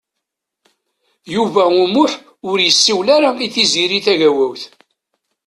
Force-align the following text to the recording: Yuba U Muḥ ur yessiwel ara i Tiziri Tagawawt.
Yuba 1.35 1.63
U 1.79 1.81
Muḥ 1.93 2.13
ur 2.49 2.57
yessiwel 2.61 3.07
ara 3.15 3.29
i 3.45 3.47
Tiziri 3.53 3.99
Tagawawt. 4.05 4.63